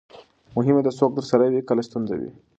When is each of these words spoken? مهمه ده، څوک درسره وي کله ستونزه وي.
مهمه 0.55 0.81
ده، 0.85 0.91
څوک 0.99 1.11
درسره 1.17 1.45
وي 1.47 1.61
کله 1.69 1.81
ستونزه 1.87 2.15
وي. 2.19 2.29